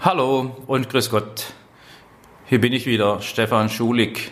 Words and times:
Hallo 0.00 0.54
und 0.66 0.90
grüß 0.90 1.08
Gott. 1.08 1.54
Hier 2.44 2.60
bin 2.60 2.74
ich 2.74 2.84
wieder, 2.84 3.22
Stefan 3.22 3.70
Schulig. 3.70 4.30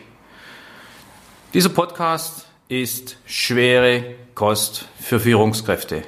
Dieser 1.54 1.70
Podcast 1.70 2.46
ist 2.68 3.16
schwere 3.24 4.14
Kost 4.34 4.86
für 5.00 5.18
Führungskräfte. 5.18 6.02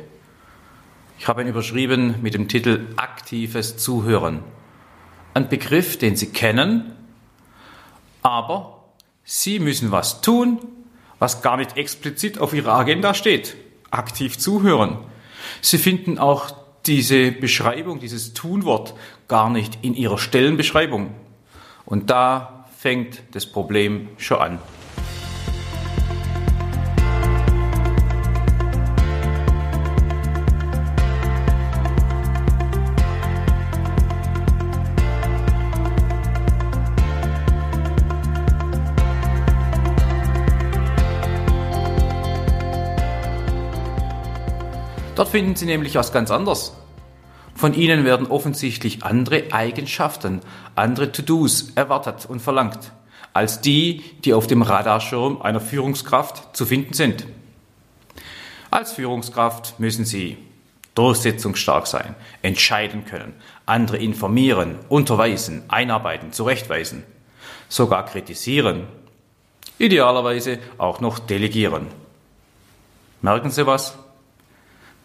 Ich 1.18 1.26
habe 1.26 1.40
ihn 1.40 1.48
überschrieben 1.48 2.16
mit 2.20 2.34
dem 2.34 2.48
Titel 2.48 2.86
aktives 2.96 3.78
Zuhören. 3.78 4.44
Ein 5.32 5.48
Begriff, 5.48 5.96
den 5.96 6.16
Sie 6.16 6.28
kennen, 6.28 6.92
aber 8.22 8.84
Sie 9.24 9.58
müssen 9.58 9.90
was 9.90 10.20
tun, 10.20 10.60
was 11.18 11.40
gar 11.40 11.56
nicht 11.56 11.78
explizit 11.78 12.38
auf 12.38 12.52
Ihrer 12.52 12.74
Agenda 12.74 13.14
steht. 13.14 13.56
Aktiv 13.90 14.38
zuhören. 14.38 14.98
Sie 15.62 15.78
finden 15.78 16.18
auch 16.18 16.65
diese 16.86 17.32
Beschreibung, 17.32 18.00
dieses 18.00 18.32
Tunwort 18.32 18.94
gar 19.28 19.50
nicht 19.50 19.78
in 19.82 19.94
ihrer 19.94 20.18
Stellenbeschreibung. 20.18 21.10
Und 21.84 22.10
da 22.10 22.66
fängt 22.76 23.22
das 23.32 23.46
Problem 23.46 24.08
schon 24.18 24.38
an. 24.38 24.58
Finden 45.36 45.54
Sie 45.54 45.66
nämlich 45.66 45.94
was 45.96 46.14
ganz 46.14 46.30
anderes. 46.30 46.72
Von 47.54 47.74
Ihnen 47.74 48.06
werden 48.06 48.26
offensichtlich 48.26 49.04
andere 49.04 49.52
Eigenschaften, 49.52 50.40
andere 50.74 51.12
To-Dos 51.12 51.72
erwartet 51.74 52.24
und 52.26 52.40
verlangt, 52.40 52.90
als 53.34 53.60
die, 53.60 54.02
die 54.24 54.32
auf 54.32 54.46
dem 54.46 54.62
Radarschirm 54.62 55.42
einer 55.42 55.60
Führungskraft 55.60 56.56
zu 56.56 56.64
finden 56.64 56.94
sind. 56.94 57.26
Als 58.70 58.94
Führungskraft 58.94 59.78
müssen 59.78 60.06
Sie 60.06 60.38
durchsetzungsstark 60.94 61.86
sein, 61.86 62.14
entscheiden 62.40 63.04
können, 63.04 63.34
andere 63.66 63.98
informieren, 63.98 64.78
unterweisen, 64.88 65.64
einarbeiten, 65.68 66.32
zurechtweisen, 66.32 67.02
sogar 67.68 68.06
kritisieren, 68.06 68.84
idealerweise 69.76 70.60
auch 70.78 71.00
noch 71.00 71.18
delegieren. 71.18 71.88
Merken 73.20 73.50
Sie 73.50 73.66
was? 73.66 73.98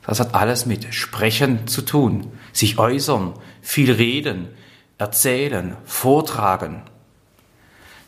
Das 0.05 0.19
hat 0.19 0.33
alles 0.33 0.65
mit 0.65 0.93
Sprechen 0.93 1.67
zu 1.67 1.83
tun, 1.83 2.31
sich 2.53 2.79
äußern, 2.79 3.33
viel 3.61 3.91
reden, 3.91 4.49
erzählen, 4.97 5.77
vortragen. 5.85 6.83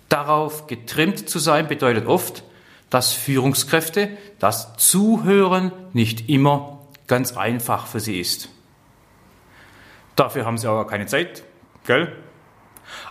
Darauf 0.09 0.67
getrimmt 0.67 1.29
zu 1.29 1.39
sein 1.39 1.67
bedeutet 1.67 2.05
oft, 2.07 2.43
dass 2.89 3.13
Führungskräfte 3.13 4.09
das 4.39 4.77
Zuhören 4.77 5.71
nicht 5.93 6.29
immer 6.29 6.79
ganz 7.07 7.35
einfach 7.35 7.87
für 7.87 7.99
sie 7.99 8.19
ist. 8.19 8.49
Dafür 10.15 10.45
haben 10.45 10.57
sie 10.57 10.67
aber 10.67 10.85
keine 10.85 11.07
Zeit, 11.07 11.43
gell? 11.85 12.15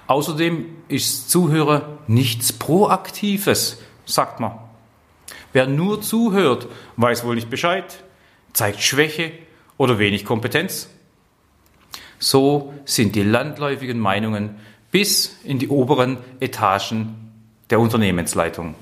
Außerdem 0.07 0.67
ist 0.89 1.31
Zuhören 1.31 1.83
nichts 2.07 2.53
Proaktives, 2.53 3.83
sagt 4.05 4.39
man. 4.39 4.59
Wer 5.53 5.67
nur 5.67 6.01
zuhört, 6.01 6.69
weiß 6.97 7.25
wohl 7.25 7.35
nicht 7.35 7.51
Bescheid, 7.51 8.05
zeigt 8.53 8.83
Schwäche 8.83 9.33
oder 9.79 9.99
wenig 9.99 10.25
Kompetenz. 10.25 10.89
So 12.19 12.73
sind 12.85 13.15
die 13.17 13.23
landläufigen 13.23 13.99
Meinungen 13.99 14.57
bis 14.91 15.37
in 15.45 15.59
die 15.59 15.69
oberen 15.69 16.19
Etagen 16.41 17.33
der 17.71 17.81
Unternehmensleitung. 17.81 18.75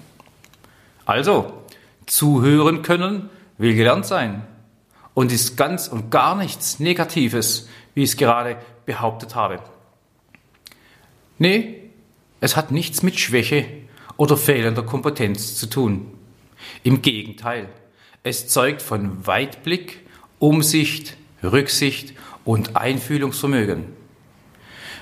Also, 1.07 1.53
zuhören 2.07 2.83
können 2.83 3.31
will 3.57 3.75
gelernt 3.75 4.07
sein 4.07 4.43
und 5.15 5.33
ist 5.33 5.57
ganz 5.57 5.89
und 5.89 6.11
gar 6.11 6.35
nichts 6.35 6.81
Negatives, 6.81 7.69
wie 7.95 8.03
ich 8.03 8.11
es 8.11 8.17
gerade 8.17 8.57
behauptet 8.87 9.35
habe. 9.35 9.61
Nee, 11.39 11.91
es 12.41 12.57
hat 12.57 12.71
nichts 12.71 13.03
mit 13.03 13.19
Schwäche 13.19 13.67
oder 14.17 14.37
fehlender 14.37 14.83
Kompetenz 14.83 15.57
zu 15.57 15.67
tun. 15.67 16.13
Im 16.83 17.01
Gegenteil, 17.01 17.69
es 18.23 18.49
zeugt 18.49 18.83
von 18.83 19.27
Weitblick, 19.27 20.01
Umsicht, 20.39 21.17
Rücksicht 21.43 22.15
und 22.45 22.77
Einfühlungsvermögen. 22.77 23.87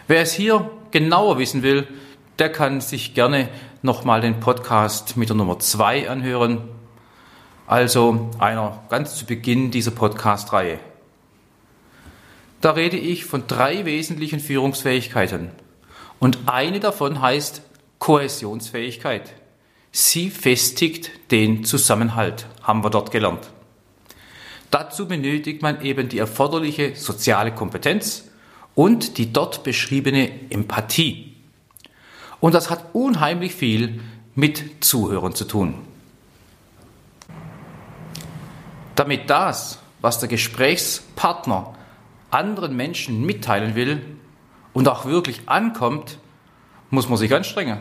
Wer 0.06 0.22
es 0.22 0.32
hier 0.32 0.70
genauer 0.90 1.38
wissen 1.38 1.62
will, 1.62 1.86
der 2.38 2.50
kann 2.50 2.80
sich 2.80 3.14
gerne 3.14 3.48
nochmal 3.82 4.20
den 4.20 4.40
Podcast 4.40 5.16
mit 5.16 5.28
der 5.28 5.36
Nummer 5.36 5.58
2 5.58 6.08
anhören, 6.08 6.68
also 7.66 8.30
einer 8.38 8.82
ganz 8.88 9.16
zu 9.16 9.26
Beginn 9.26 9.70
dieser 9.70 9.90
Podcast-Reihe. 9.90 10.78
Da 12.60 12.72
rede 12.72 12.96
ich 12.96 13.24
von 13.24 13.46
drei 13.46 13.84
wesentlichen 13.84 14.40
Führungsfähigkeiten 14.40 15.50
und 16.18 16.38
eine 16.46 16.80
davon 16.80 17.20
heißt 17.20 17.62
Kohäsionsfähigkeit. 17.98 19.34
Sie 19.91 20.31
festigt 20.31 21.10
den 21.31 21.65
Zusammenhalt, 21.65 22.47
haben 22.62 22.84
wir 22.84 22.91
dort 22.91 23.10
gelernt. 23.10 23.50
Dazu 24.71 25.09
benötigt 25.09 25.62
man 25.62 25.81
eben 25.82 26.09
die 26.09 26.19
erforderliche 26.19 26.94
soziale 26.94 27.54
Kompetenz 27.54 28.25
und 28.75 29.19
die 29.19 29.32
dort 29.32 29.65
beschriebene 29.65 30.31
Empathie. 30.50 31.34
Und 32.41 32.54
das 32.54 32.71
hat 32.71 32.94
unheimlich 32.94 33.54
viel 33.54 34.00
mit 34.34 34.84
Zuhören 34.84 35.34
zu 35.34 35.44
tun. 35.44 35.75
Damit 38.94 39.31
das, 39.31 39.78
was 40.00 40.20
der 40.20 40.28
Gesprächspartner 40.28 41.75
anderen 42.31 42.76
Menschen 42.76 43.25
mitteilen 43.25 43.75
will 43.75 44.05
und 44.72 44.87
auch 44.87 45.06
wirklich 45.06 45.49
ankommt, 45.49 46.19
muss 46.91 47.09
man 47.09 47.19
sich 47.19 47.34
anstrengen. 47.34 47.81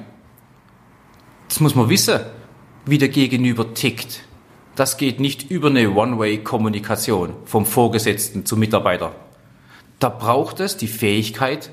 Das 1.47 1.59
muss 1.59 1.75
man 1.75 1.89
wissen, 1.89 2.19
wie 2.85 2.97
der 2.97 3.09
Gegenüber 3.09 3.73
tickt. 3.73 4.23
Das 4.75 4.97
geht 4.97 5.19
nicht 5.19 5.49
über 5.49 5.69
eine 5.69 5.91
One-Way-Kommunikation 5.91 7.33
vom 7.45 7.65
Vorgesetzten 7.65 8.45
zum 8.45 8.59
Mitarbeiter. 8.59 9.13
Da 9.99 10.09
braucht 10.09 10.59
es 10.59 10.77
die 10.77 10.87
Fähigkeit, 10.87 11.71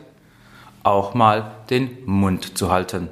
auch 0.82 1.14
mal 1.14 1.52
den 1.70 1.98
Mund 2.06 2.56
zu 2.56 2.70
halten. 2.70 3.10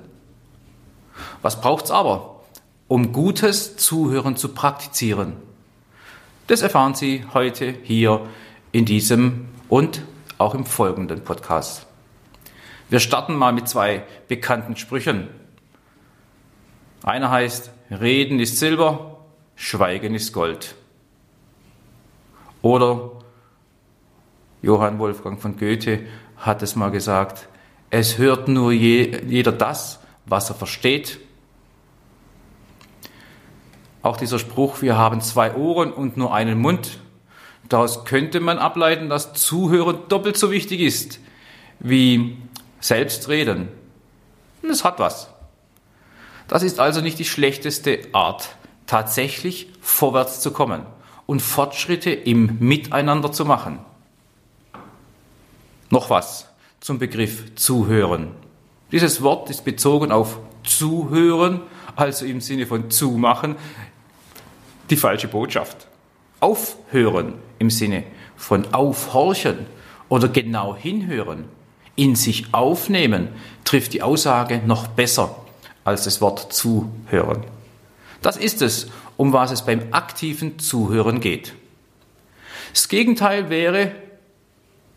Was 1.42 1.60
braucht 1.60 1.86
es 1.86 1.90
aber, 1.90 2.40
um 2.88 3.12
gutes 3.12 3.76
Zuhören 3.76 4.36
zu 4.36 4.48
praktizieren? 4.48 5.34
Das 6.46 6.62
erfahren 6.62 6.94
Sie 6.94 7.24
heute 7.34 7.74
hier 7.82 8.26
in 8.72 8.84
diesem 8.84 9.48
und 9.68 10.02
auch 10.38 10.54
im 10.54 10.64
folgenden 10.64 11.22
Podcast. 11.22 11.86
Wir 12.88 13.00
starten 13.00 13.34
mal 13.34 13.52
mit 13.52 13.68
zwei 13.68 14.04
bekannten 14.28 14.76
Sprüchen. 14.76 15.28
Einer 17.02 17.30
heißt, 17.30 17.70
Reden 17.90 18.38
ist 18.38 18.58
Silber, 18.58 19.18
Schweigen 19.56 20.14
ist 20.14 20.32
Gold. 20.32 20.76
Oder 22.62 23.10
Johann 24.62 24.98
Wolfgang 25.00 25.41
von 25.41 25.56
Goethe 25.56 26.06
hat 26.36 26.62
es 26.62 26.76
mal 26.76 26.91
gesagt, 26.91 27.48
es 27.91 28.18
hört 28.18 28.46
nur 28.46 28.72
je, 28.72 29.20
jeder 29.26 29.52
das, 29.52 29.98
was 30.26 30.48
er 30.48 30.54
versteht. 30.54 31.18
Auch 34.02 34.16
dieser 34.16 34.38
Spruch, 34.38 34.80
wir 34.80 34.96
haben 34.96 35.20
zwei 35.20 35.54
Ohren 35.54 35.92
und 35.92 36.16
nur 36.16 36.32
einen 36.32 36.58
Mund, 36.58 36.98
daraus 37.68 38.04
könnte 38.04 38.41
man 38.41 38.58
ableiten, 38.58 39.08
dass 39.08 39.34
Zuhören 39.34 39.98
doppelt 40.08 40.36
so 40.36 40.50
wichtig 40.52 40.80
ist 40.80 41.20
wie 41.80 42.38
Selbstreden. 42.80 43.68
Es 44.62 44.84
hat 44.84 45.00
was. 45.00 45.31
Das 46.53 46.63
ist 46.63 46.81
also 46.81 47.01
nicht 47.01 47.19
die 47.19 47.25
schlechteste 47.25 48.01
Art, 48.13 48.57
tatsächlich 48.84 49.69
vorwärts 49.81 50.43
zu 50.43 50.51
kommen 50.51 50.83
und 51.25 51.41
Fortschritte 51.41 52.10
im 52.10 52.59
Miteinander 52.59 53.33
zu 53.33 53.47
machen. 53.47 53.78
Noch 55.89 56.10
was 56.10 56.47
zum 56.78 56.99
Begriff 56.99 57.54
Zuhören. 57.54 58.33
Dieses 58.91 59.22
Wort 59.22 59.49
ist 59.49 59.65
bezogen 59.65 60.13
auf 60.13 60.41
Zuhören, 60.63 61.63
also 61.97 62.27
im 62.27 62.43
Sinne 62.43 62.66
von 62.66 62.91
Zumachen, 62.91 63.57
die 64.91 64.97
falsche 64.97 65.28
Botschaft. 65.28 65.87
Aufhören 66.41 67.33
im 67.60 67.71
Sinne 67.71 68.04
von 68.37 68.75
Aufhorchen 68.75 69.65
oder 70.10 70.28
genau 70.28 70.77
hinhören, 70.77 71.47
in 71.97 72.15
sich 72.15 72.53
aufnehmen, 72.53 73.28
trifft 73.65 73.95
die 73.95 74.03
Aussage 74.03 74.60
noch 74.66 74.87
besser 74.89 75.41
als 75.84 76.04
das 76.04 76.20
Wort 76.20 76.52
zuhören. 76.52 77.44
Das 78.22 78.36
ist 78.36 78.62
es, 78.62 78.88
um 79.16 79.32
was 79.32 79.50
es 79.50 79.62
beim 79.62 79.88
aktiven 79.92 80.58
Zuhören 80.58 81.20
geht. 81.20 81.54
Das 82.72 82.88
Gegenteil 82.88 83.50
wäre 83.50 83.92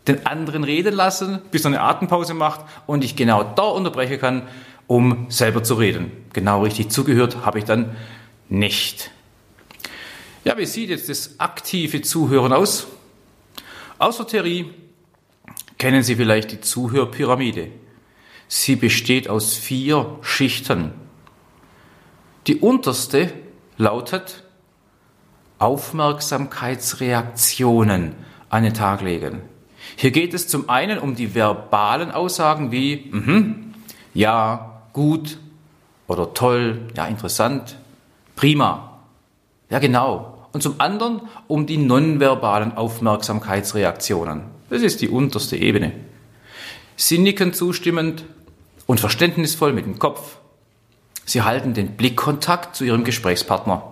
den 0.06 0.24
anderen 0.26 0.64
reden 0.64 0.94
lassen, 0.94 1.40
bis 1.50 1.64
er 1.64 1.68
eine 1.68 1.80
Atempause 1.80 2.34
macht 2.34 2.60
und 2.86 3.04
ich 3.04 3.16
genau 3.16 3.42
da 3.42 3.62
unterbrechen 3.62 4.20
kann, 4.20 4.42
um 4.86 5.26
selber 5.28 5.62
zu 5.62 5.74
reden. 5.74 6.12
Genau 6.32 6.62
richtig 6.62 6.90
zugehört 6.90 7.44
habe 7.44 7.58
ich 7.58 7.64
dann 7.64 7.96
nicht. 8.48 9.10
Ja, 10.44 10.56
wie 10.56 10.66
sieht 10.66 10.90
jetzt 10.90 11.08
das 11.08 11.40
aktive 11.40 12.02
Zuhören 12.02 12.52
aus? 12.52 12.86
Aus 13.98 14.18
der 14.18 14.28
Theorie 14.28 14.70
kennen 15.76 16.02
Sie 16.02 16.14
vielleicht 16.14 16.52
die 16.52 16.60
Zuhörpyramide. 16.60 17.68
Sie 18.48 18.76
besteht 18.76 19.28
aus 19.28 19.56
vier 19.56 20.18
Schichten. 20.22 20.92
Die 22.46 22.56
unterste 22.56 23.32
lautet 23.76 24.44
Aufmerksamkeitsreaktionen 25.58 28.14
an 28.50 28.62
den 28.62 28.74
Tag 28.74 29.02
legen. 29.02 29.40
Hier 29.96 30.10
geht 30.10 30.34
es 30.34 30.48
zum 30.48 30.68
einen 30.68 30.98
um 30.98 31.14
die 31.14 31.34
verbalen 31.34 32.10
Aussagen 32.10 32.72
wie 32.72 33.08
mhm, 33.10 33.74
ja, 34.14 34.82
gut 34.92 35.38
oder 36.06 36.34
toll, 36.34 36.88
ja, 36.96 37.06
interessant, 37.06 37.76
prima. 38.34 38.98
Ja, 39.70 39.78
genau. 39.78 40.48
Und 40.52 40.62
zum 40.62 40.80
anderen 40.80 41.22
um 41.48 41.66
die 41.66 41.76
nonverbalen 41.76 42.76
Aufmerksamkeitsreaktionen. 42.76 44.42
Das 44.70 44.82
ist 44.82 45.00
die 45.00 45.08
unterste 45.08 45.56
Ebene. 45.56 45.92
Sie 46.96 47.18
nicken 47.18 47.52
zustimmend 47.52 48.24
und 48.86 49.00
verständnisvoll 49.00 49.72
mit 49.72 49.84
dem 49.84 49.98
Kopf. 49.98 50.38
Sie 51.26 51.42
halten 51.42 51.74
den 51.74 51.96
Blickkontakt 51.96 52.74
zu 52.74 52.84
Ihrem 52.84 53.04
Gesprächspartner. 53.04 53.82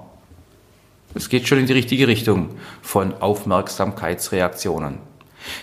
Es 1.14 1.28
geht 1.28 1.46
schon 1.46 1.58
in 1.58 1.66
die 1.66 1.72
richtige 1.74 2.08
Richtung 2.08 2.50
von 2.80 3.14
Aufmerksamkeitsreaktionen. 3.20 4.98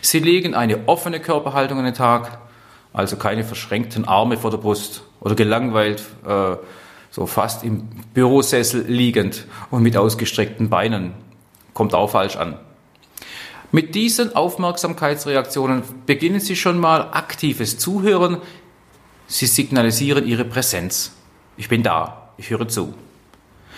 Sie 0.01 0.19
legen 0.19 0.53
eine 0.53 0.87
offene 0.87 1.19
Körperhaltung 1.19 1.79
an 1.79 1.85
den 1.85 1.93
Tag, 1.93 2.39
also 2.93 3.15
keine 3.17 3.43
verschränkten 3.43 4.05
Arme 4.05 4.37
vor 4.37 4.51
der 4.51 4.57
Brust 4.57 5.03
oder 5.19 5.35
gelangweilt, 5.35 6.03
äh, 6.25 6.55
so 7.09 7.25
fast 7.25 7.63
im 7.63 7.89
Bürosessel 8.13 8.85
liegend 8.87 9.45
und 9.71 9.81
mit 9.81 9.97
ausgestreckten 9.97 10.69
Beinen. 10.69 11.13
Kommt 11.73 11.95
auch 11.95 12.11
falsch 12.11 12.35
an. 12.35 12.57
Mit 13.71 13.95
diesen 13.95 14.35
Aufmerksamkeitsreaktionen 14.35 15.83
beginnen 16.05 16.41
Sie 16.41 16.57
schon 16.57 16.77
mal 16.77 17.11
aktives 17.11 17.77
Zuhören. 17.77 18.41
Sie 19.27 19.45
signalisieren 19.45 20.27
Ihre 20.27 20.43
Präsenz. 20.43 21.13
Ich 21.55 21.69
bin 21.69 21.81
da, 21.81 22.33
ich 22.37 22.49
höre 22.49 22.67
zu. 22.67 22.93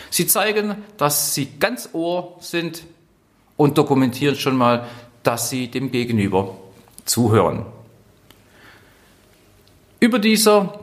Sie 0.10 0.26
zeigen, 0.26 0.78
dass 0.98 1.36
Sie 1.36 1.60
ganz 1.60 1.90
Ohr 1.94 2.38
sind 2.40 2.86
und 3.56 3.78
dokumentieren 3.78 4.36
schon 4.36 4.58
mal, 4.58 4.88
dass 5.22 5.52
Sie 5.52 5.68
dem 5.68 5.92
Gegenüber 5.92 6.56
zuhören. 7.06 7.68
Über 10.00 10.18
dieser 10.18 10.80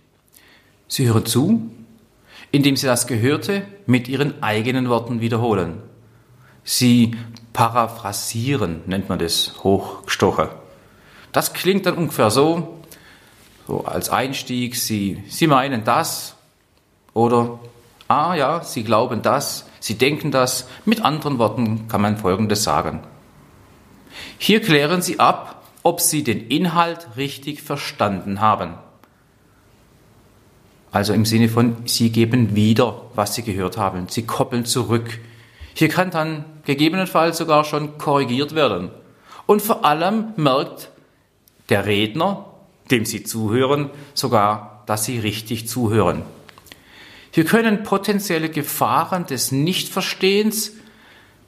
Sie 0.87 1.07
hören 1.07 1.25
zu, 1.25 1.69
indem 2.51 2.77
Sie 2.77 2.87
das 2.87 3.07
Gehörte 3.07 3.63
mit 3.85 4.07
Ihren 4.07 4.41
eigenen 4.41 4.89
Worten 4.89 5.19
wiederholen. 5.19 5.81
Sie 6.63 7.15
paraphrasieren, 7.53 8.81
nennt 8.85 9.09
man 9.09 9.19
das, 9.19 9.63
hochgestochen. 9.63 10.49
Das 11.31 11.53
klingt 11.53 11.85
dann 11.85 11.95
ungefähr 11.95 12.31
so, 12.31 12.79
so 13.67 13.83
als 13.83 14.09
Einstieg, 14.09 14.75
Sie, 14.75 15.23
Sie 15.27 15.47
meinen 15.47 15.83
das 15.83 16.35
oder, 17.13 17.59
ah 18.07 18.35
ja, 18.35 18.63
Sie 18.63 18.83
glauben 18.83 19.21
das, 19.21 19.65
Sie 19.79 19.97
denken 19.97 20.31
das. 20.31 20.67
Mit 20.85 21.03
anderen 21.03 21.37
Worten 21.37 21.87
kann 21.87 22.01
man 22.01 22.17
Folgendes 22.17 22.63
sagen. 22.63 23.01
Hier 24.37 24.61
klären 24.61 25.01
Sie 25.01 25.19
ab, 25.19 25.56
ob 25.83 26.01
Sie 26.01 26.23
den 26.23 26.47
Inhalt 26.47 27.07
richtig 27.17 27.61
verstanden 27.61 28.41
haben. 28.41 28.75
Also 30.91 31.13
im 31.13 31.25
Sinne 31.25 31.49
von, 31.49 31.75
Sie 31.85 32.11
geben 32.11 32.55
wieder, 32.55 33.03
was 33.13 33.35
Sie 33.35 33.43
gehört 33.43 33.77
haben. 33.77 34.07
Sie 34.09 34.23
koppeln 34.23 34.65
zurück. 34.65 35.19
Hier 35.73 35.89
kann 35.89 36.11
dann 36.11 36.45
gegebenenfalls 36.65 37.37
sogar 37.37 37.63
schon 37.63 37.97
korrigiert 37.97 38.55
werden. 38.55 38.89
Und 39.45 39.61
vor 39.61 39.85
allem 39.85 40.33
merkt 40.35 40.89
der 41.69 41.85
Redner, 41.85 42.45
dem 42.89 43.05
Sie 43.05 43.23
zuhören, 43.23 43.89
sogar, 44.13 44.83
dass 44.85 45.05
Sie 45.05 45.19
richtig 45.19 45.67
zuhören. 45.67 46.23
Hier 47.31 47.45
können 47.45 47.83
potenzielle 47.83 48.49
Gefahren 48.49 49.25
des 49.25 49.51
Nichtverstehens 49.51 50.73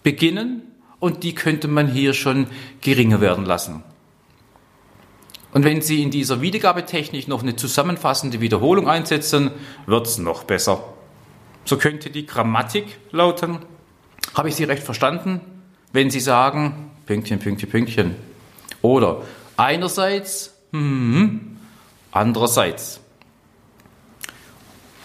beginnen 0.04 0.62
und 1.00 1.24
die 1.24 1.34
könnte 1.34 1.68
man 1.68 1.88
hier 1.88 2.14
schon 2.14 2.48
geringer 2.82 3.22
werden 3.22 3.46
lassen. 3.46 3.84
Und 5.52 5.64
wenn 5.64 5.82
Sie 5.82 6.04
in 6.04 6.12
dieser 6.12 6.42
Wiedergabetechnik 6.42 7.28
noch 7.28 7.42
eine 7.42 7.56
zusammenfassende 7.56 8.40
Wiederholung 8.40 8.88
einsetzen, 8.88 9.52
wird 9.88 10.08
es 10.08 10.18
noch 10.18 10.44
besser. 10.44 10.84
So 11.66 11.78
könnte 11.78 12.10
die 12.10 12.26
Grammatik 12.26 13.00
lauten, 13.12 13.60
habe 14.36 14.50
ich 14.50 14.56
Sie 14.56 14.64
recht 14.64 14.84
verstanden? 14.84 15.42
Wenn 15.92 16.12
Sie 16.12 16.20
sagen, 16.20 16.92
Pünktchen, 17.06 17.40
Pünktchen, 17.40 17.70
Pünktchen. 17.70 18.16
Oder 18.82 19.24
einerseits, 19.58 20.56
hm, 20.72 21.58
andererseits. 22.12 23.00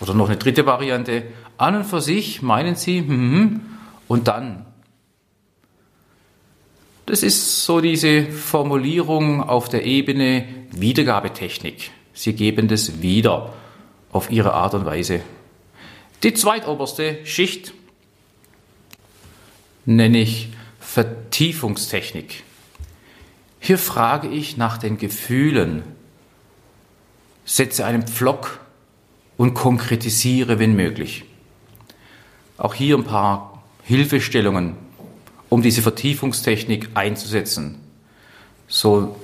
Oder 0.01 0.13
noch 0.13 0.29
eine 0.29 0.37
dritte 0.37 0.67
Variante, 0.67 1.25
an 1.57 1.77
und 1.77 1.85
für 1.85 2.01
sich 2.01 2.43
meinen 2.43 2.77
Sie, 2.77 2.99
hm, 2.99 3.63
und 4.09 4.29
dann. 4.29 4.67
Das 7.07 7.23
ist 7.23 7.65
so 7.65 7.81
diese 7.81 8.25
Formulierung 8.25 9.43
auf 9.43 9.69
der 9.69 9.85
Ebene 9.85 10.47
Wiedergabetechnik. 10.71 11.91
Sie 12.15 12.33
geben 12.33 12.69
das 12.69 13.03
wieder 13.03 13.53
auf 14.11 14.31
ihre 14.31 14.55
Art 14.55 14.75
und 14.75 14.87
Weise. 14.87 15.21
Die 16.23 16.33
zweitoberste 16.33 17.19
Schicht 17.25 17.75
nenne 19.85 20.19
ich 20.19 20.49
Vertiefungstechnik. 20.81 22.43
Hier 23.61 23.79
frage 23.79 24.29
ich 24.29 24.57
nach 24.57 24.79
den 24.79 24.97
Gefühlen, 24.97 25.83
setze 27.45 27.85
einen 27.85 28.07
Pflock 28.07 28.61
und 29.37 29.55
konkretisiere, 29.55 30.59
wenn 30.59 30.75
möglich. 30.75 31.25
Auch 32.57 32.75
hier 32.75 32.97
ein 32.97 33.05
paar 33.05 33.63
Hilfestellungen 33.83 34.77
um 35.55 35.63
diese 35.63 35.83
Vertiefungstechnik 35.83 36.89
einzusetzen. 36.95 37.79
So 38.67 39.15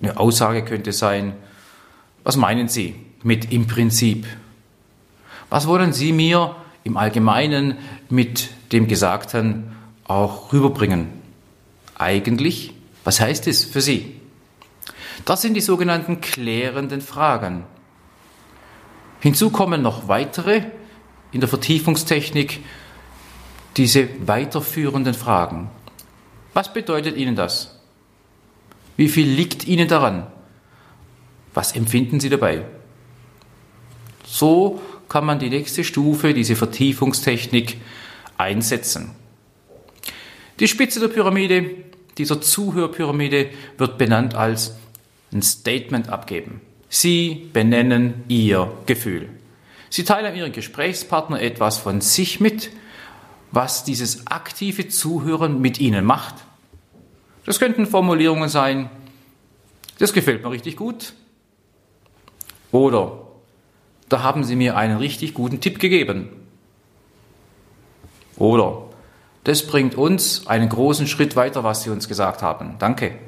eine 0.00 0.16
Aussage 0.16 0.64
könnte 0.64 0.92
sein, 0.92 1.32
was 2.22 2.36
meinen 2.36 2.68
Sie 2.68 2.94
mit 3.24 3.50
im 3.50 3.66
Prinzip? 3.66 4.28
Was 5.48 5.66
wollen 5.66 5.92
Sie 5.92 6.12
mir 6.12 6.54
im 6.84 6.96
Allgemeinen 6.96 7.78
mit 8.08 8.50
dem 8.70 8.86
Gesagten 8.86 9.72
auch 10.04 10.52
rüberbringen? 10.52 11.08
Eigentlich, 11.98 12.72
was 13.02 13.18
heißt 13.18 13.48
es 13.48 13.64
für 13.64 13.80
Sie? 13.80 14.20
Das 15.24 15.42
sind 15.42 15.54
die 15.54 15.60
sogenannten 15.60 16.20
klärenden 16.20 17.00
Fragen. 17.00 17.64
Hinzu 19.18 19.50
kommen 19.50 19.82
noch 19.82 20.06
weitere 20.06 20.62
in 21.32 21.40
der 21.40 21.48
Vertiefungstechnik, 21.48 22.60
diese 23.76 24.08
weiterführenden 24.26 25.14
Fragen. 25.14 25.70
Was 26.54 26.72
bedeutet 26.72 27.16
Ihnen 27.16 27.36
das? 27.36 27.78
Wie 28.96 29.08
viel 29.08 29.28
liegt 29.28 29.66
Ihnen 29.66 29.88
daran? 29.88 30.26
Was 31.54 31.72
empfinden 31.72 32.20
Sie 32.20 32.28
dabei? 32.28 32.64
So 34.26 34.80
kann 35.08 35.24
man 35.24 35.38
die 35.38 35.50
nächste 35.50 35.84
Stufe, 35.84 36.34
diese 36.34 36.56
Vertiefungstechnik, 36.56 37.78
einsetzen. 38.36 39.10
Die 40.60 40.68
Spitze 40.68 41.00
der 41.00 41.08
Pyramide, 41.08 41.70
dieser 42.18 42.40
Zuhörpyramide, 42.40 43.48
wird 43.78 43.98
benannt 43.98 44.34
als 44.34 44.76
ein 45.32 45.42
Statement 45.42 46.08
abgeben. 46.08 46.60
Sie 46.88 47.48
benennen 47.52 48.24
Ihr 48.28 48.72
Gefühl. 48.86 49.28
Sie 49.88 50.04
teilen 50.04 50.36
Ihren 50.36 50.52
Gesprächspartner 50.52 51.40
etwas 51.40 51.78
von 51.78 52.00
sich 52.00 52.40
mit, 52.40 52.70
was 53.52 53.84
dieses 53.84 54.26
aktive 54.26 54.88
Zuhören 54.88 55.60
mit 55.60 55.80
ihnen 55.80 56.04
macht. 56.04 56.34
Das 57.46 57.58
könnten 57.58 57.86
Formulierungen 57.86 58.48
sein, 58.48 58.90
das 59.98 60.12
gefällt 60.12 60.42
mir 60.42 60.50
richtig 60.50 60.76
gut. 60.76 61.12
Oder 62.72 63.18
da 64.08 64.22
haben 64.22 64.44
Sie 64.44 64.56
mir 64.56 64.76
einen 64.76 64.98
richtig 64.98 65.34
guten 65.34 65.60
Tipp 65.60 65.78
gegeben. 65.78 66.28
Oder 68.36 68.82
das 69.44 69.66
bringt 69.66 69.94
uns 69.94 70.46
einen 70.46 70.68
großen 70.68 71.06
Schritt 71.06 71.36
weiter, 71.36 71.64
was 71.64 71.82
Sie 71.82 71.90
uns 71.90 72.08
gesagt 72.08 72.42
haben. 72.42 72.76
Danke. 72.78 73.18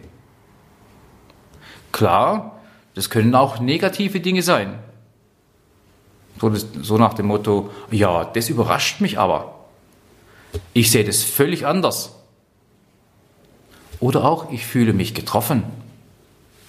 Klar, 1.91 2.61
das 2.95 3.11
können 3.11 3.35
auch 3.35 3.61
negative 3.61 4.21
Dinge 4.21 4.43
sein. 4.43 4.79
So, 6.41 6.49
das, 6.49 6.67
so 6.81 6.97
nach 6.99 7.15
dem 7.15 7.27
Motto, 7.27 7.71
ja, 7.91 8.25
das 8.25 8.49
überrascht 8.49 9.01
mich 9.01 9.19
aber. 9.19 9.62
Ich 10.75 10.91
sehe 10.91 11.05
das 11.05 11.23
völlig 11.23 11.67
anders. 11.67 12.15
Oder 14.01 14.25
auch, 14.25 14.51
ich 14.51 14.67
fühle 14.67 14.93
mich 14.93 15.15
getroffen. 15.15 15.63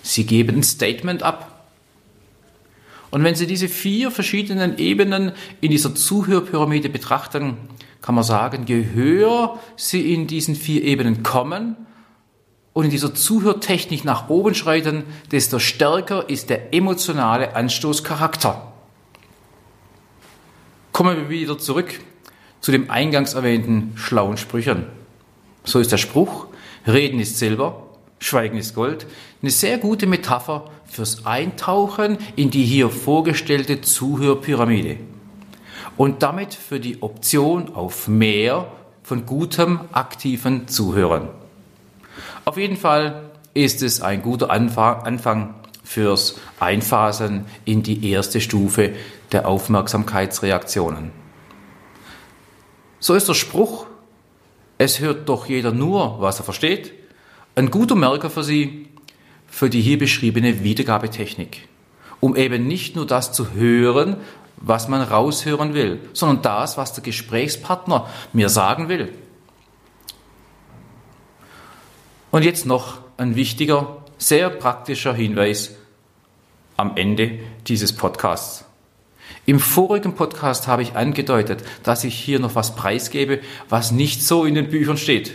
Sie 0.03 0.25
geben 0.25 0.57
ein 0.57 0.63
Statement 0.63 1.23
ab. 1.23 1.67
Und 3.09 3.23
wenn 3.23 3.35
Sie 3.35 3.47
diese 3.47 3.67
vier 3.67 4.11
verschiedenen 4.11 4.77
Ebenen 4.77 5.31
in 5.61 5.71
dieser 5.71 5.95
Zuhörpyramide 5.95 6.89
betrachten, 6.89 7.57
kann 8.01 8.15
man 8.15 8.23
sagen, 8.23 8.65
je 8.67 8.85
höher 8.93 9.59
Sie 9.77 10.13
in 10.13 10.27
diesen 10.27 10.55
vier 10.55 10.83
Ebenen 10.83 11.23
kommen 11.23 11.75
und 12.73 12.85
in 12.85 12.91
dieser 12.91 13.13
Zuhörtechnik 13.13 14.03
nach 14.03 14.29
oben 14.29 14.55
schreiten, 14.55 15.03
desto 15.31 15.59
stärker 15.59 16.29
ist 16.29 16.49
der 16.49 16.73
emotionale 16.73 17.55
Anstoßcharakter. 17.55 18.73
Kommen 20.91 21.17
wir 21.17 21.29
wieder 21.29 21.57
zurück 21.57 21.99
zu 22.63 22.71
dem 22.71 22.89
eingangs 22.89 23.33
erwähnten 23.33 23.91
schlauen 23.95 24.37
Sprüchen. 24.37 24.85
So 25.65 25.79
ist 25.79 25.91
der 25.91 25.97
Spruch, 25.97 26.47
Reden 26.87 27.19
ist 27.19 27.37
Silber, 27.37 27.83
Schweigen 28.19 28.57
ist 28.57 28.73
Gold, 28.73 29.05
eine 29.41 29.51
sehr 29.51 29.77
gute 29.77 30.07
Metapher 30.07 30.71
fürs 30.85 31.25
Eintauchen 31.25 32.17
in 32.37 32.51
die 32.51 32.63
hier 32.63 32.89
vorgestellte 32.89 33.81
Zuhörpyramide 33.81 34.95
und 35.97 36.23
damit 36.23 36.53
für 36.53 36.79
die 36.79 37.03
Option 37.03 37.75
auf 37.75 38.07
mehr 38.07 38.71
von 39.03 39.25
gutem, 39.25 39.81
aktiven 39.91 40.69
Zuhören. 40.69 41.27
Auf 42.45 42.55
jeden 42.55 42.77
Fall 42.77 43.23
ist 43.53 43.83
es 43.83 43.99
ein 43.99 44.21
guter 44.21 44.49
Anfang 44.49 45.55
fürs 45.83 46.39
Einphasen 46.61 47.43
in 47.65 47.83
die 47.83 48.09
erste 48.09 48.39
Stufe 48.39 48.93
der 49.33 49.49
Aufmerksamkeitsreaktionen. 49.49 51.22
So 53.03 53.15
ist 53.15 53.27
der 53.27 53.33
Spruch, 53.33 53.85
es 54.77 55.01
hört 55.01 55.27
doch 55.27 55.47
jeder 55.47 55.73
nur, 55.73 56.21
was 56.21 56.39
er 56.39 56.45
versteht, 56.45 56.93
ein 57.53 57.69
guter 57.69 57.95
Merker 57.95 58.29
für 58.29 58.45
Sie 58.45 58.87
für 59.45 59.69
die 59.69 59.81
hier 59.81 59.97
beschriebene 59.97 60.63
Wiedergabetechnik, 60.63 61.67
um 62.21 62.37
eben 62.37 62.65
nicht 62.65 62.95
nur 62.95 63.05
das 63.05 63.33
zu 63.33 63.51
hören, 63.51 64.15
was 64.55 64.87
man 64.87 65.01
raushören 65.01 65.73
will, 65.73 65.99
sondern 66.13 66.43
das, 66.43 66.77
was 66.77 66.93
der 66.93 67.03
Gesprächspartner 67.03 68.07
mir 68.31 68.47
sagen 68.47 68.87
will. 68.87 69.13
Und 72.31 72.45
jetzt 72.45 72.65
noch 72.65 72.99
ein 73.17 73.35
wichtiger, 73.35 73.97
sehr 74.17 74.49
praktischer 74.49 75.13
Hinweis 75.13 75.75
am 76.77 76.95
Ende 76.95 77.39
dieses 77.67 77.91
Podcasts. 77.91 78.63
Im 79.45 79.59
vorigen 79.59 80.15
Podcast 80.15 80.67
habe 80.67 80.81
ich 80.83 80.95
angedeutet, 80.95 81.63
dass 81.83 82.03
ich 82.03 82.15
hier 82.15 82.39
noch 82.39 82.55
was 82.55 82.75
preisgebe, 82.75 83.39
was 83.69 83.91
nicht 83.91 84.23
so 84.23 84.45
in 84.45 84.55
den 84.55 84.69
Büchern 84.69 84.97
steht. 84.97 85.33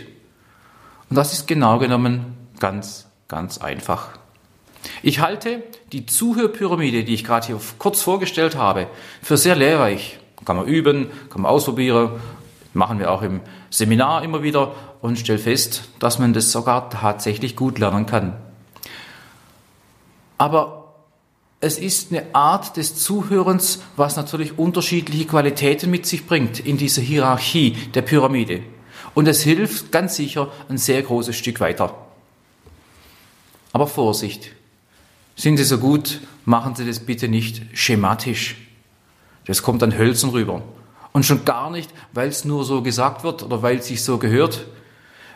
Und 1.09 1.15
das 1.15 1.33
ist 1.33 1.47
genau 1.47 1.79
genommen 1.79 2.37
ganz, 2.59 3.07
ganz 3.27 3.57
einfach. 3.57 4.19
Ich 5.03 5.19
halte 5.19 5.63
die 5.91 6.05
Zuhörpyramide, 6.05 7.03
die 7.03 7.13
ich 7.13 7.23
gerade 7.23 7.47
hier 7.47 7.59
kurz 7.77 8.01
vorgestellt 8.01 8.55
habe, 8.55 8.87
für 9.21 9.37
sehr 9.37 9.55
lehrreich. 9.55 10.19
Kann 10.45 10.55
man 10.55 10.67
üben, 10.67 11.11
kann 11.29 11.41
man 11.41 11.51
ausprobieren, 11.51 12.11
machen 12.73 12.99
wir 12.99 13.11
auch 13.11 13.21
im 13.21 13.41
Seminar 13.69 14.23
immer 14.23 14.41
wieder 14.43 14.73
und 15.01 15.19
stelle 15.19 15.39
fest, 15.39 15.89
dass 15.99 16.19
man 16.19 16.33
das 16.33 16.51
sogar 16.51 16.89
tatsächlich 16.89 17.55
gut 17.55 17.79
lernen 17.79 18.05
kann. 18.05 18.35
Aber 20.37 20.78
es 21.61 21.77
ist 21.77 22.11
eine 22.11 22.33
Art 22.33 22.77
des 22.77 22.95
Zuhörens, 22.95 23.81
was 23.97 24.15
natürlich 24.15 24.57
unterschiedliche 24.57 25.25
Qualitäten 25.25 25.89
mit 25.89 26.05
sich 26.05 26.25
bringt 26.25 26.59
in 26.59 26.77
dieser 26.77 27.01
Hierarchie 27.01 27.71
der 27.93 28.01
Pyramide. 28.01 28.61
Und 29.13 29.27
es 29.27 29.41
hilft 29.41 29.91
ganz 29.91 30.15
sicher 30.15 30.51
ein 30.69 30.77
sehr 30.77 31.01
großes 31.01 31.35
Stück 31.35 31.59
weiter. 31.59 31.95
Aber 33.73 33.87
Vorsicht, 33.87 34.51
sind 35.35 35.57
Sie 35.57 35.63
so 35.63 35.77
gut, 35.77 36.21
machen 36.45 36.75
Sie 36.75 36.85
das 36.85 36.99
bitte 36.99 37.27
nicht 37.27 37.61
schematisch. 37.73 38.55
Das 39.45 39.61
kommt 39.61 39.81
dann 39.81 39.97
hölzern 39.97 40.29
rüber. 40.29 40.61
Und 41.11 41.25
schon 41.25 41.43
gar 41.43 41.71
nicht, 41.71 41.89
weil 42.13 42.29
es 42.29 42.45
nur 42.45 42.63
so 42.63 42.81
gesagt 42.81 43.23
wird 43.23 43.43
oder 43.43 43.61
weil 43.61 43.77
es 43.77 43.87
sich 43.87 44.03
so 44.03 44.17
gehört. 44.17 44.65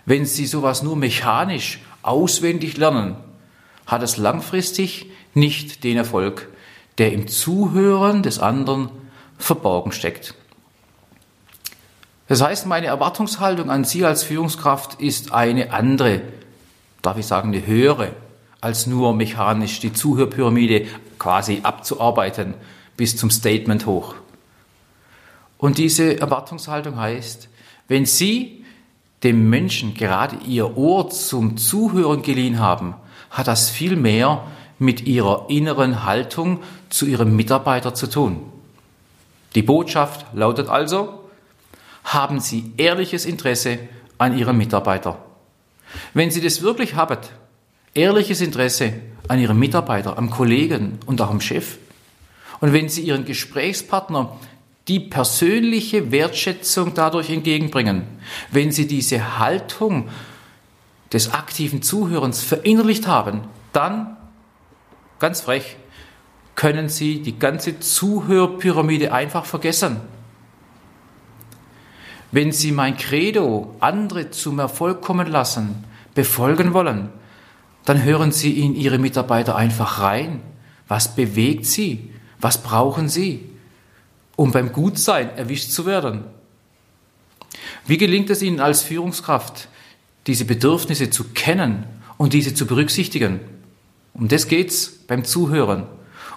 Wenn 0.06 0.26
Sie 0.26 0.46
sowas 0.46 0.84
nur 0.84 0.96
mechanisch 0.96 1.80
auswendig 2.02 2.78
lernen, 2.78 3.16
hat 3.86 4.04
es 4.04 4.18
langfristig 4.18 5.08
nicht 5.34 5.84
den 5.84 5.98
Erfolg, 5.98 6.50
der 6.98 7.12
im 7.12 7.28
Zuhören 7.28 8.24
des 8.24 8.40
anderen 8.40 8.90
verborgen 9.38 9.92
steckt. 9.92 10.36
Das 12.28 12.42
heißt, 12.42 12.66
meine 12.66 12.88
Erwartungshaltung 12.88 13.70
an 13.70 13.84
Sie 13.84 14.06
als 14.06 14.24
Führungskraft 14.24 15.02
ist 15.02 15.34
eine 15.34 15.74
andere, 15.74 16.22
darf 17.02 17.18
ich 17.18 17.26
sagen, 17.26 17.50
eine 17.50 17.66
höhere 17.66 18.14
als 18.64 18.88
nur 18.88 19.14
mechanisch 19.14 19.82
die 19.82 19.92
Zuhörpyramide 19.92 20.88
quasi 21.20 21.60
abzuarbeiten 21.64 22.54
bis 22.96 23.18
zum 23.18 23.30
Statement 23.30 23.86
hoch. 23.86 24.16
Und 25.58 25.78
diese 25.78 26.20
Erwartungshaltung 26.22 26.98
heißt, 26.98 27.50
wenn 27.90 28.06
Sie 28.06 28.63
dem 29.24 29.50
Menschen 29.50 29.94
gerade 29.94 30.38
Ihr 30.46 30.78
Ohr 30.78 31.10
zum 31.10 31.58
Zuhören 31.58 32.22
geliehen 32.22 32.60
haben, 32.60 32.96
hat 33.30 33.48
das 33.48 33.70
viel 33.70 33.96
mehr 33.96 34.44
mit 34.80 35.02
Ihrer 35.02 35.46
inneren 35.50 36.06
Haltung 36.06 36.60
zu 36.90 37.06
Ihrem 37.06 37.36
Mitarbeiter 37.36 37.94
zu 37.94 38.08
tun. 38.08 38.42
Die 39.56 39.62
Botschaft 39.62 40.26
lautet 40.34 40.68
also, 40.68 41.24
haben 42.04 42.40
Sie 42.40 42.74
ehrliches 42.78 43.26
Interesse 43.26 43.80
an 44.18 44.38
Ihrem 44.38 44.58
Mitarbeiter. 44.58 45.18
Wenn 46.14 46.32
Sie 46.32 46.42
das 46.42 46.62
wirklich 46.62 46.96
haben, 46.96 47.18
ehrliches 47.94 48.42
Interesse 48.42 48.94
an 49.28 49.40
Ihrem 49.40 49.60
Mitarbeiter, 49.60 50.18
am 50.18 50.30
Kollegen 50.30 51.00
und 51.06 51.22
auch 51.22 51.30
am 51.30 51.42
Chef. 51.42 51.78
Und 52.60 52.74
wenn 52.74 52.90
Sie 52.90 53.02
Ihren 53.02 53.26
Gesprächspartner 53.26 54.38
die 54.88 55.00
persönliche 55.00 56.12
Wertschätzung 56.12 56.94
dadurch 56.94 57.30
entgegenbringen, 57.30 58.04
wenn 58.52 58.72
Sie 58.72 58.88
diese 58.88 59.40
Haltung 59.40 60.10
des 61.12 61.34
aktiven 61.34 61.82
Zuhörens 61.82 62.42
verinnerlicht 62.42 63.08
haben, 63.08 63.42
dann, 63.72 64.18
ganz 65.20 65.42
frech, 65.42 65.78
können 66.56 66.90
Sie 66.90 67.22
die 67.22 67.40
ganze 67.40 67.80
Zuhörpyramide 67.80 69.14
einfach 69.14 69.46
vergessen. 69.46 69.98
Wenn 72.32 72.52
Sie 72.52 72.72
mein 72.72 72.98
Credo, 72.98 73.76
andere 73.80 74.32
zum 74.32 74.60
Erfolg 74.60 75.02
kommen 75.02 75.28
lassen, 75.28 75.84
befolgen 76.14 76.74
wollen, 76.74 77.10
dann 77.86 78.04
hören 78.04 78.32
Sie 78.32 78.60
in 78.60 78.76
Ihre 78.76 78.98
Mitarbeiter 78.98 79.56
einfach 79.56 80.00
rein. 80.00 80.42
Was 80.88 81.16
bewegt 81.16 81.66
Sie? 81.66 82.12
Was 82.40 82.62
brauchen 82.62 83.08
Sie, 83.08 83.53
um 84.36 84.52
beim 84.52 84.72
Gutsein 84.72 85.36
erwischt 85.38 85.72
zu 85.72 85.86
werden? 85.86 86.24
Wie 87.86 87.98
gelingt 87.98 88.30
es 88.30 88.42
Ihnen 88.42 88.60
als 88.60 88.82
Führungskraft, 88.82 89.68
diese 90.28 90.46
Bedürfnisse 90.46 91.10
zu 91.10 91.26
kennen 91.34 91.86
und 92.18 92.34
diese 92.34 92.54
zu 92.54 92.66
berücksichtigen? 92.66 93.40
Um 94.14 94.28
das 94.28 94.48
geht's 94.48 95.00
beim 95.08 95.24
Zuhören. 95.26 95.88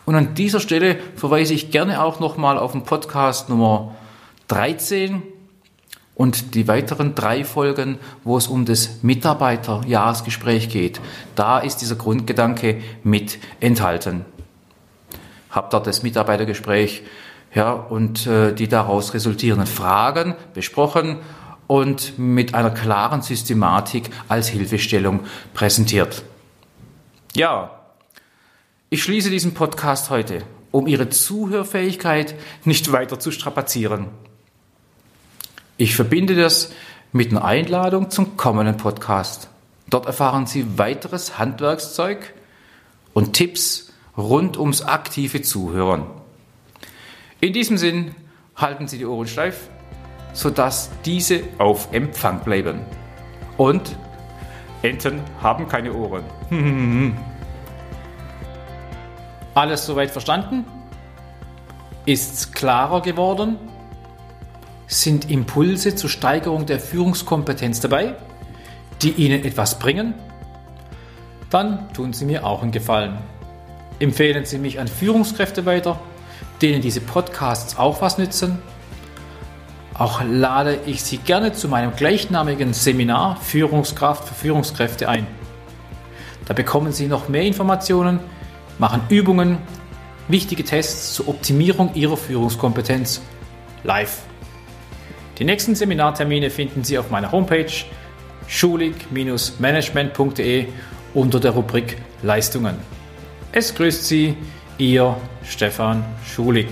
Und 0.04 0.14
an 0.14 0.34
dieser 0.34 0.60
Stelle 0.60 0.98
verweise 1.14 1.54
ich 1.54 1.70
gerne 1.70 2.02
auch 2.02 2.20
nochmal 2.20 2.58
auf 2.58 2.72
den 2.72 2.84
Podcast 2.84 3.48
Nummer 3.48 3.94
13 4.48 5.22
und 6.14 6.54
die 6.54 6.66
weiteren 6.66 7.14
drei 7.14 7.44
Folgen, 7.44 7.98
wo 8.24 8.38
es 8.38 8.46
um 8.46 8.64
das 8.64 9.02
Mitarbeiterjahresgespräch 9.02 10.68
geht, 10.70 11.00
da 11.34 11.58
ist 11.58 11.78
dieser 11.78 11.96
Grundgedanke 11.96 12.80
mit 13.04 13.38
enthalten. 13.60 14.24
Hab 15.50 15.70
dort 15.70 15.86
das 15.86 16.02
Mitarbeitergespräch 16.02 17.02
ja, 17.56 17.72
und 17.72 18.26
äh, 18.26 18.52
die 18.52 18.68
daraus 18.68 19.14
resultierenden 19.14 19.66
Fragen 19.66 20.34
besprochen 20.52 21.16
und 21.66 22.18
mit 22.18 22.54
einer 22.54 22.70
klaren 22.70 23.22
Systematik 23.22 24.10
als 24.28 24.48
Hilfestellung 24.48 25.20
präsentiert. 25.54 26.22
Ja, 27.34 27.70
ich 28.90 29.02
schließe 29.02 29.30
diesen 29.30 29.54
Podcast 29.54 30.10
heute, 30.10 30.42
um 30.70 30.86
Ihre 30.86 31.08
Zuhörfähigkeit 31.08 32.34
nicht 32.64 32.92
weiter 32.92 33.18
zu 33.18 33.30
strapazieren. 33.30 34.08
Ich 35.78 35.96
verbinde 35.96 36.36
das 36.36 36.72
mit 37.12 37.30
einer 37.30 37.44
Einladung 37.46 38.10
zum 38.10 38.36
kommenden 38.36 38.76
Podcast. 38.76 39.48
Dort 39.88 40.04
erfahren 40.04 40.44
Sie 40.44 40.76
weiteres 40.76 41.38
Handwerkszeug 41.38 42.34
und 43.14 43.32
Tipps 43.32 43.94
rund 44.14 44.58
ums 44.58 44.82
aktive 44.82 45.40
Zuhören. 45.40 46.04
In 47.40 47.52
diesem 47.52 47.76
Sinn 47.76 48.14
halten 48.56 48.88
Sie 48.88 48.96
die 48.96 49.04
Ohren 49.04 49.26
steif, 49.26 49.68
sodass 50.32 50.90
diese 51.04 51.42
auf 51.58 51.92
Empfang 51.92 52.40
bleiben. 52.40 52.80
Und 53.58 53.94
Enten 54.82 55.20
haben 55.42 55.68
keine 55.68 55.92
Ohren. 55.92 56.24
Alles 59.54 59.84
soweit 59.84 60.10
verstanden? 60.10 60.64
Ist's 62.06 62.52
klarer 62.52 63.02
geworden? 63.02 63.58
Sind 64.86 65.30
Impulse 65.30 65.94
zur 65.94 66.08
Steigerung 66.08 66.64
der 66.64 66.78
Führungskompetenz 66.78 67.80
dabei, 67.80 68.14
die 69.02 69.10
Ihnen 69.10 69.44
etwas 69.44 69.78
bringen? 69.78 70.14
Dann 71.50 71.92
tun 71.92 72.12
Sie 72.12 72.24
mir 72.24 72.46
auch 72.46 72.62
einen 72.62 72.72
Gefallen. 72.72 73.18
Empfehlen 73.98 74.44
Sie 74.44 74.58
mich 74.58 74.78
an 74.78 74.88
Führungskräfte 74.88 75.66
weiter, 75.66 75.98
denen 76.62 76.80
diese 76.80 77.00
Podcasts 77.00 77.78
auch 77.78 78.00
was 78.00 78.18
nützen. 78.18 78.58
Auch 79.94 80.22
lade 80.22 80.78
ich 80.86 81.02
Sie 81.02 81.18
gerne 81.18 81.52
zu 81.52 81.68
meinem 81.68 81.96
gleichnamigen 81.96 82.74
Seminar 82.74 83.36
Führungskraft 83.40 84.28
für 84.28 84.34
Führungskräfte 84.34 85.08
ein. 85.08 85.26
Da 86.44 86.54
bekommen 86.54 86.92
Sie 86.92 87.06
noch 87.06 87.28
mehr 87.28 87.42
Informationen, 87.42 88.20
machen 88.78 89.00
Übungen, 89.08 89.58
wichtige 90.28 90.64
Tests 90.64 91.14
zur 91.14 91.28
Optimierung 91.28 91.94
Ihrer 91.94 92.16
Führungskompetenz 92.16 93.20
live. 93.84 94.22
Die 95.38 95.44
nächsten 95.44 95.74
Seminartermine 95.74 96.50
finden 96.50 96.84
Sie 96.84 96.98
auf 96.98 97.10
meiner 97.10 97.32
Homepage 97.32 97.72
schulig-management.de 98.48 100.66
unter 101.14 101.40
der 101.40 101.52
Rubrik 101.52 101.96
Leistungen. 102.22 102.76
Es 103.52 103.74
grüßt 103.74 104.04
Sie, 104.04 104.36
Ihr 104.78 105.16
Stefan 105.42 106.04
Schulig. 106.26 106.68